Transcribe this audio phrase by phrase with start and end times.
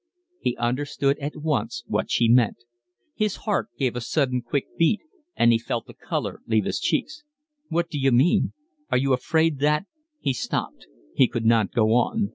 [0.39, 2.63] He understood at once what she meant.
[3.13, 5.01] His heart gave a sudden, quick beat,
[5.35, 7.21] and he felt the colour leave his cheeks.
[7.67, 8.53] "What d'you mean?
[8.89, 9.85] Are you afraid that…?"
[10.19, 10.87] He stopped.
[11.13, 12.29] He could not go on.